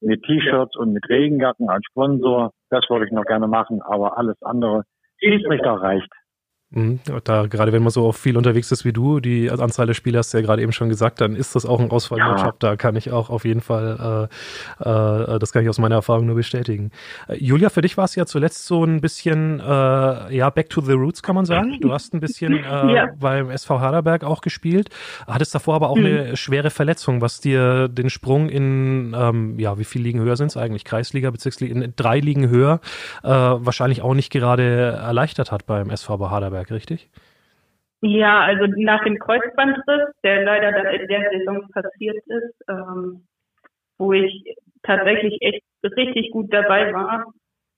[0.01, 2.53] mit T-Shirts und mit Regenjacken als Sponsor.
[2.71, 4.85] Das wollte ich noch gerne machen, aber alles andere
[5.19, 6.11] Schiedsrichter reicht.
[6.11, 6.22] Mhm.
[7.25, 10.33] Da, gerade wenn man so viel unterwegs ist wie du, die Anzahl der Spieler hast
[10.33, 12.63] du ja gerade eben schon gesagt, dann ist das auch ein Ausfallmatchup.
[12.63, 12.71] Ja.
[12.71, 14.29] Da kann ich auch auf jeden Fall,
[14.81, 16.91] äh, äh, das kann ich aus meiner Erfahrung nur bestätigen.
[17.29, 20.81] Äh, Julia, für dich war es ja zuletzt so ein bisschen, äh, ja, back to
[20.81, 21.79] the roots, kann man sagen.
[21.81, 23.09] Du hast ein bisschen äh, ja.
[23.21, 24.89] beim SV Haderberg auch gespielt,
[25.27, 26.07] hattest davor aber auch mhm.
[26.07, 30.47] eine schwere Verletzung, was dir den Sprung in, ähm, ja, wie viele Ligen höher sind
[30.47, 30.85] es eigentlich?
[30.85, 32.81] Kreisliga, Bezirksliga, in drei Ligen höher,
[33.23, 36.62] äh, wahrscheinlich auch nicht gerade erleichtert hat beim SV Haderberg.
[36.63, 37.11] Nürnberg, richtig?
[38.01, 43.27] Ja, also nach dem Kreuzbandriss, der leider dann in der Saison passiert ist, ähm,
[43.99, 47.27] wo ich tatsächlich echt richtig gut dabei war,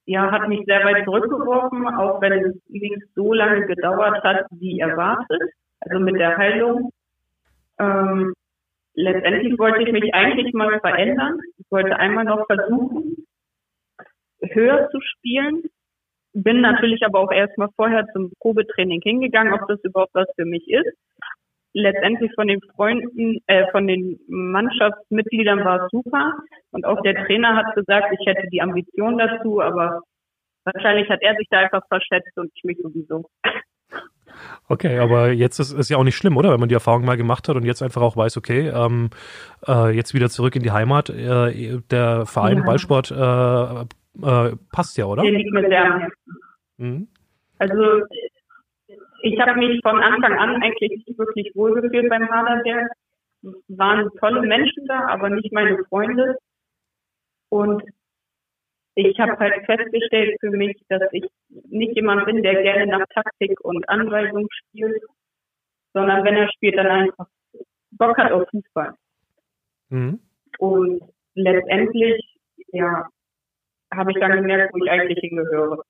[0.05, 4.79] ja, hat mich sehr weit zurückgeworfen, auch wenn es nicht so lange gedauert hat, wie
[4.79, 5.41] erwartet,
[5.79, 6.91] also mit der Heilung.
[7.79, 8.33] Ähm,
[8.93, 11.39] letztendlich wollte ich mich eigentlich mal verändern.
[11.57, 13.27] Ich wollte einmal noch versuchen,
[14.41, 15.63] höher zu spielen,
[16.35, 20.67] bin natürlich aber auch erstmal vorher zum Probetraining hingegangen, ob das überhaupt was für mich
[20.67, 20.97] ist.
[21.73, 26.33] Letztendlich von den Freunden, äh, von den Mannschaftsmitgliedern war es super.
[26.71, 30.01] Und auch der Trainer hat gesagt, ich hätte die Ambition dazu, aber
[30.63, 33.25] wahrscheinlich hat er sich da einfach verschätzt und ich mich sowieso.
[34.67, 36.51] Okay, aber jetzt ist es ja auch nicht schlimm, oder?
[36.51, 39.09] Wenn man die Erfahrung mal gemacht hat und jetzt einfach auch weiß, okay, ähm,
[39.67, 41.09] äh, jetzt wieder zurück in die Heimat.
[41.09, 42.63] Äh, der Verein ja.
[42.63, 43.85] Ballsport äh,
[44.21, 45.23] äh, passt ja, oder?
[45.23, 46.09] Der liegt mir sehr
[46.77, 47.07] mhm.
[47.57, 48.01] Also
[49.21, 52.91] ich habe mich von Anfang an eigentlich nicht wirklich wohlgefühlt beim Haderberg.
[53.43, 56.37] Es waren tolle Menschen da, aber nicht meine Freunde.
[57.49, 57.83] Und
[58.95, 63.59] ich habe halt festgestellt für mich, dass ich nicht jemand bin, der gerne nach Taktik
[63.61, 65.01] und Anweisung spielt,
[65.93, 67.27] sondern wenn er spielt, dann einfach
[67.91, 68.93] Bock hat auf Fußball.
[69.89, 70.19] Mhm.
[70.59, 71.01] Und
[71.33, 72.37] letztendlich,
[72.71, 73.07] ja,
[73.93, 75.81] habe ich dann gemerkt, wo ich eigentlich hingehöre.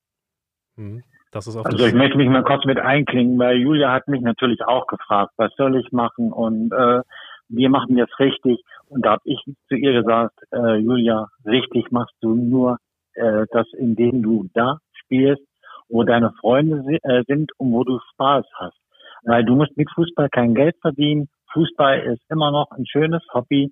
[0.76, 4.88] Hm, also ich möchte mich mal kurz mit einklingen, weil Julia hat mich natürlich auch
[4.88, 7.02] gefragt, was soll ich machen und äh,
[7.50, 8.64] wir machen jetzt richtig.
[8.88, 12.78] Und da habe ich zu ihr gesagt, äh, Julia, richtig machst du nur
[13.14, 15.44] äh, das, indem du da spielst,
[15.90, 18.78] wo deine Freunde äh, sind und wo du Spaß hast.
[19.24, 21.28] Weil du musst mit Fußball kein Geld verdienen.
[21.54, 23.72] Fußball ist immer noch ein schönes Hobby.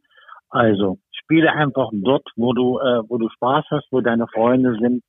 [0.53, 5.03] Also spiele einfach dort, wo du, äh, wo du Spaß hast, wo deine Freunde sind.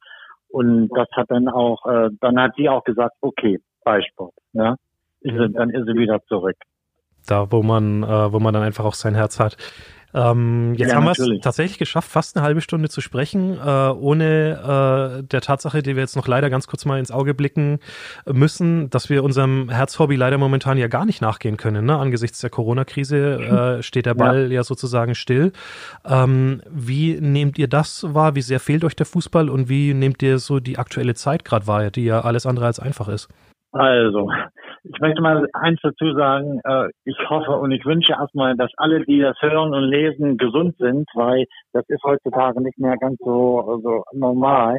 [0.48, 4.76] Und das hat dann auch, äh, dann hat sie auch gesagt, okay, Ballsport, ja.
[5.20, 6.57] Ist sie, dann ist sie wieder zurück.
[7.26, 9.57] Da, wo man, äh, wo man dann einfach auch sein Herz hat.
[10.14, 13.90] Ähm, jetzt ja, haben wir es tatsächlich geschafft, fast eine halbe Stunde zu sprechen, äh,
[13.90, 17.81] ohne äh, der Tatsache, die wir jetzt noch leider ganz kurz mal ins Auge blicken
[18.31, 21.85] müssen, dass wir unserem Herzhobby leider momentan ja gar nicht nachgehen können.
[21.85, 21.98] Ne?
[21.98, 25.53] Angesichts der Corona-Krise äh, steht der Ball ja, ja sozusagen still.
[26.05, 28.37] Ähm, wie nehmt ihr das wahr?
[28.37, 31.66] Wie sehr fehlt euch der Fußball und wie nehmt ihr so die aktuelle Zeit gerade
[31.66, 33.29] wahr, die ja alles andere als einfach ist?
[33.72, 34.31] Also,
[34.85, 36.61] ich möchte mal eins dazu sagen.
[36.64, 40.77] Äh, ich hoffe und ich wünsche erstmal, dass alle, die das hören und lesen, gesund
[40.79, 44.79] sind, weil das ist heutzutage nicht mehr ganz so, so normal.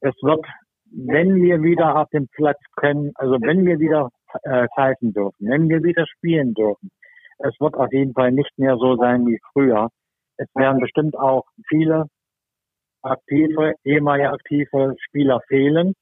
[0.00, 0.44] Es wird,
[0.90, 4.10] wenn wir wieder auf dem Platz können, also wenn wir wieder
[4.42, 4.66] äh,
[5.00, 6.90] dürfen, wenn wir wieder spielen dürfen,
[7.38, 9.88] es wird auf jeden Fall nicht mehr so sein wie früher.
[10.38, 12.06] Es werden bestimmt auch viele
[13.02, 15.94] aktive, ehemalige aktive Spieler fehlen.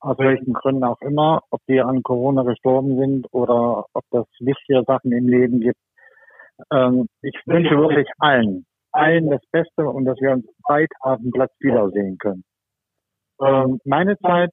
[0.00, 4.82] Aus welchen Gründen auch immer, ob die an Corona gestorben sind oder ob das wichtige
[4.86, 5.80] Sachen im Leben gibt.
[6.72, 11.30] Ähm, ich wünsche wirklich allen, allen das Beste und dass wir uns bald auf dem
[11.30, 12.44] Platz wiedersehen können.
[13.40, 14.50] Ähm, meine Zeit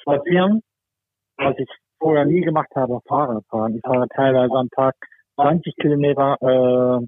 [0.00, 0.62] spazieren,
[1.36, 3.76] was ich vorher nie gemacht habe, Fahrradfahren.
[3.76, 4.94] Ich fahre teilweise am Tag
[5.36, 7.06] 20 Kilometer äh,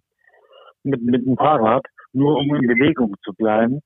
[0.85, 3.81] mit, mit dem Fahrrad, nur um in Bewegung zu bleiben.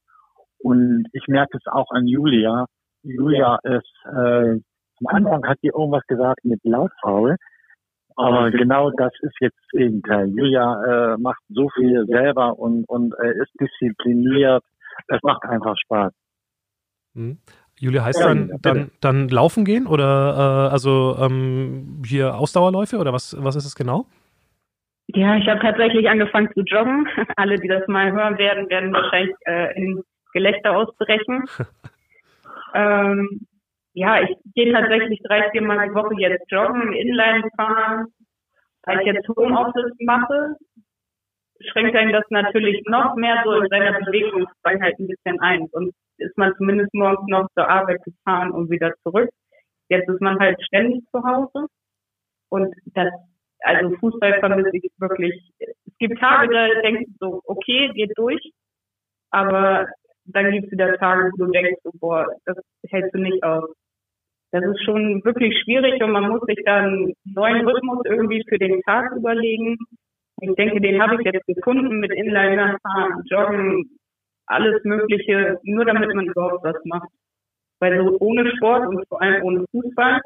[0.58, 2.66] Und ich merke es auch an Julia.
[3.02, 4.58] Julia ist, äh,
[5.04, 7.36] am Anfang hat sie irgendwas gesagt mit lautfaul.
[8.16, 10.28] Aber genau das ist jetzt das Gegenteil.
[10.28, 14.62] Julia äh, macht so viel selber und, und äh, ist diszipliniert.
[15.08, 16.12] Es macht einfach Spaß.
[17.14, 17.38] Hm.
[17.78, 23.12] Julia heißt dann, ja, dann, dann laufen gehen oder äh, also ähm, hier Ausdauerläufe oder
[23.12, 24.06] was, was ist es genau?
[25.08, 27.08] Ja, ich habe tatsächlich angefangen zu joggen.
[27.36, 31.44] Alle, die das mal hören werden, werden wahrscheinlich äh, in Gelächter ausbrechen.
[32.74, 33.46] ähm,
[33.94, 38.06] ja, ich gehe tatsächlich drei, vier Mal die Woche jetzt joggen, Inline fahren.
[38.84, 40.56] Da ich jetzt Homeoffice mache,
[41.60, 45.68] schränkt einen das natürlich noch mehr so in seiner Bewegungsfreiheit ein bisschen ein.
[45.72, 49.30] Und ist man zumindest morgens noch zur Arbeit gefahren und wieder zurück.
[49.88, 51.66] Jetzt ist man halt ständig zu Hause.
[52.48, 53.12] Und das,
[53.60, 55.34] also Fußball vermisse ich wirklich.
[55.58, 58.52] Es gibt Tage, da denkst du so, okay, geht durch.
[59.30, 59.86] Aber
[60.24, 62.56] dann gibt es wieder Tage, wo du denkst, so, boah, das
[62.88, 63.70] hältst du nicht aus.
[64.52, 68.58] Das ist schon wirklich schwierig und man muss sich dann einen neuen Rhythmus irgendwie für
[68.58, 69.78] den Tag überlegen.
[70.40, 73.98] Ich denke, den habe ich jetzt gefunden mit Inliner fahren, Joggen,
[74.46, 77.08] alles Mögliche, nur damit man überhaupt was macht.
[77.80, 80.20] Weil so ohne Sport und vor allem ohne Fußball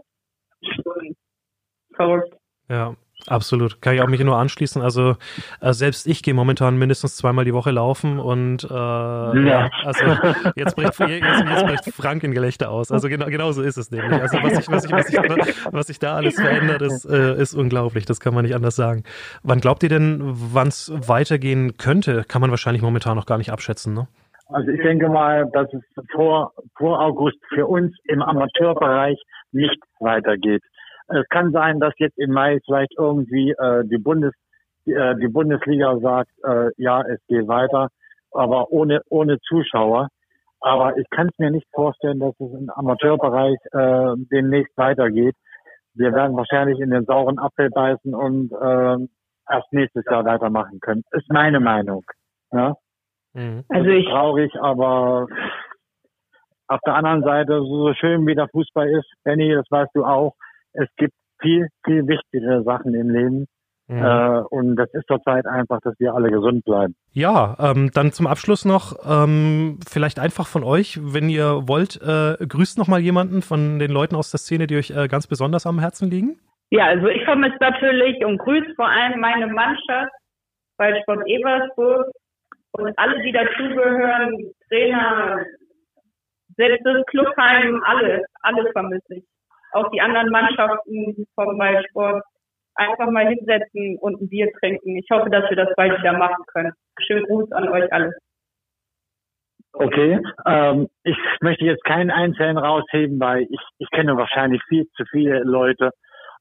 [0.63, 1.15] schon
[1.95, 2.35] verrückt.
[2.69, 4.83] Ja, Absolut, kann ich auch mich nur anschließen.
[4.83, 5.17] Also
[5.61, 9.71] äh, selbst ich gehe momentan mindestens zweimal die Woche laufen und äh, ja.
[9.85, 10.05] also
[10.55, 12.93] jetzt bricht, jetzt, jetzt bricht Frank in Gelächter aus.
[12.93, 14.21] Also genau, genau so ist es nämlich.
[14.21, 17.55] Also was sich was ich, was ich, was ich da alles verändert, ist, äh, ist
[17.55, 18.05] unglaublich.
[18.05, 19.03] Das kann man nicht anders sagen.
[19.43, 22.23] Wann glaubt ihr denn, wann es weitergehen könnte?
[22.29, 24.07] Kann man wahrscheinlich momentan noch gar nicht abschätzen, ne?
[24.49, 30.63] Also ich denke mal, dass es vor, vor August für uns im Amateurbereich nicht weitergeht.
[31.09, 34.33] Es kann sein, dass jetzt im Mai vielleicht irgendwie äh, die, Bundes,
[34.87, 37.89] äh, die Bundesliga sagt, äh, ja, es geht weiter,
[38.33, 40.09] aber ohne, ohne Zuschauer.
[40.61, 45.37] Aber ich kann es mir nicht vorstellen, dass es im Amateurbereich äh, demnächst weitergeht.
[45.95, 49.07] Wir werden wahrscheinlich in den sauren Apfel beißen und äh,
[49.49, 51.03] erst nächstes Jahr weitermachen können.
[51.13, 52.05] Ist meine Meinung.
[52.53, 52.75] Ja?
[53.35, 53.65] Mhm.
[53.69, 55.27] Also ich traurig, aber
[56.69, 60.35] auf der anderen Seite, so schön wie der Fußball ist, Benny, das weißt du auch,
[60.77, 63.47] es gibt viel, viel wichtigere Sachen im Leben.
[63.89, 64.03] Mhm.
[64.03, 66.97] Äh, und das ist zurzeit einfach, dass wir alle gesund bleiben.
[67.13, 72.45] Ja, ähm, dann zum Abschluss noch ähm, vielleicht einfach von euch, wenn ihr wollt, äh,
[72.45, 75.67] grüßt noch mal jemanden von den Leuten aus der Szene, die euch äh, ganz besonders
[75.67, 76.41] am Herzen liegen.
[76.71, 80.13] Ja, also ich vermisse natürlich und grüße vor allem meine Mannschaft
[80.79, 82.11] bei Sport Eversburg
[82.73, 85.45] und alle, die dazugehören, Trainer,
[86.57, 89.25] selbst das Clubheim, alle, alle vermisse ich
[89.77, 92.23] auch die anderen Mannschaften vom Ballsport
[92.75, 94.97] einfach mal hinsetzen und ein Bier trinken.
[94.97, 96.73] Ich hoffe, dass wir das bald wieder machen können.
[97.01, 98.13] Schönen Gruß an euch alle.
[99.73, 105.05] Okay, ähm, ich möchte jetzt keinen Einzelnen rausheben, weil ich, ich kenne wahrscheinlich viel zu
[105.11, 105.91] viele Leute.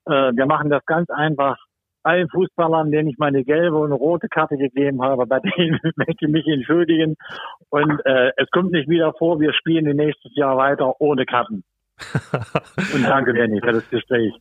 [0.06, 1.58] Äh, wir machen das ganz einfach.
[2.04, 6.32] Allen Fußballern, denen ich meine gelbe und rote Karte gegeben habe, bei denen möchte ich
[6.32, 7.16] mich entschuldigen.
[7.70, 11.64] Und äh, es kommt nicht wieder vor, wir spielen nächstes Jahr weiter ohne Karten.
[12.94, 14.34] Und danke, Danny, für das Gespräch.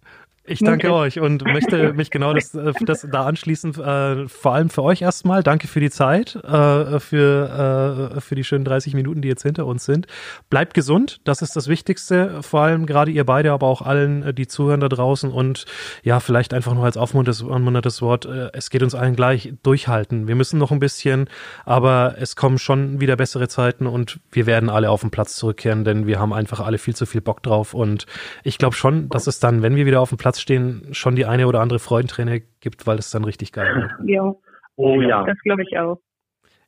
[0.47, 0.97] Ich danke okay.
[0.97, 3.75] euch und möchte mich genau das, äh, das da anschließen.
[3.81, 5.43] Äh, vor allem für euch erstmal.
[5.43, 9.65] Danke für die Zeit, äh, für, äh, für die schönen 30 Minuten, die jetzt hinter
[9.65, 10.07] uns sind.
[10.51, 12.43] Bleibt gesund, das ist das Wichtigste.
[12.43, 15.33] Vor allem gerade ihr beide, aber auch allen, äh, die zuhören da draußen.
[15.33, 15.65] Und
[16.03, 18.27] ja, vielleicht einfach nur als aufmunterndes Wort.
[18.27, 20.29] Äh, es geht uns allen gleich durchhalten.
[20.29, 21.31] Wir müssen noch ein bisschen,
[21.65, 25.85] aber es kommen schon wieder bessere Zeiten und wir werden alle auf den Platz zurückkehren,
[25.85, 27.73] denn wir haben einfach alle viel zu viel Bock drauf.
[27.73, 28.05] Und
[28.43, 31.15] ich glaube schon, dass es dann, wenn wir wieder auf dem Platz Platz stehen, schon
[31.15, 34.09] die eine oder andere Freudenträne gibt, weil es dann richtig geil wird.
[34.09, 34.35] Ja.
[34.77, 35.25] Oh ja.
[35.25, 35.99] Das glaube ich auch.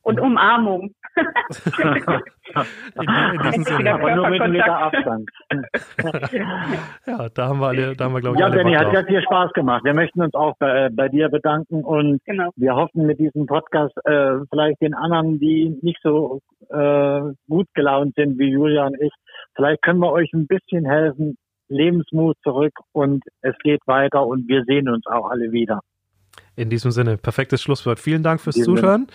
[0.02, 0.94] Und Umarmung.
[1.16, 3.94] in, in diesem Sinne.
[3.94, 5.28] Aber nur mit einem Meter Abstand.
[7.06, 9.22] ja, da haben wir alle, da haben wir, glaube ich, Ja, Benny, hat ganz viel
[9.22, 9.84] Spaß gemacht.
[9.84, 12.50] Wir möchten uns auch bei, bei dir bedanken und genau.
[12.54, 18.14] wir hoffen mit diesem Podcast äh, vielleicht den anderen, die nicht so äh, gut gelaunt
[18.14, 19.12] sind wie Julia und ich,
[19.56, 21.36] vielleicht können wir euch ein bisschen helfen,
[21.68, 25.80] Lebensmut zurück und es geht weiter und wir sehen uns auch alle wieder.
[26.58, 28.00] In diesem Sinne, perfektes Schlusswort.
[28.00, 29.08] Vielen Dank fürs Zuhören.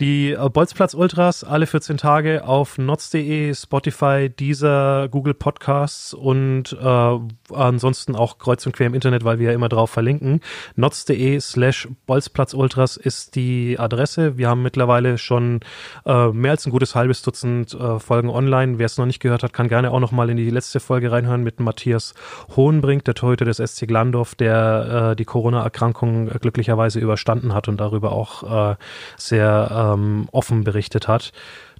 [0.00, 7.18] Die äh, Bolzplatz Ultras alle 14 Tage auf notz.de, Spotify, Deezer, Google Podcasts und äh,
[7.52, 10.40] ansonsten auch kreuz und quer im Internet, weil wir ja immer drauf verlinken.
[10.76, 14.38] notz.de slash Bolzplatz Ultras ist die Adresse.
[14.38, 15.60] Wir haben mittlerweile schon
[16.06, 18.78] äh, mehr als ein gutes halbes Dutzend äh, Folgen online.
[18.78, 21.10] Wer es noch nicht gehört hat, kann gerne auch noch mal in die letzte Folge
[21.10, 22.14] reinhören mit Matthias
[22.54, 27.78] Hohenbrink, der Torhüter des SC Glandorf, der äh, die Corona-Erkrankung glücklicherweise Weise überstanden hat und
[27.78, 28.76] darüber auch äh,
[29.16, 31.32] sehr ähm, offen berichtet hat.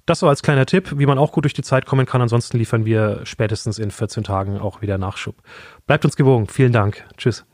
[0.05, 2.21] Das so als kleiner Tipp, wie man auch gut durch die Zeit kommen kann.
[2.21, 5.35] Ansonsten liefern wir spätestens in 14 Tagen auch wieder Nachschub.
[5.87, 6.47] Bleibt uns gewogen.
[6.47, 7.03] Vielen Dank.
[7.17, 7.45] Tschüss.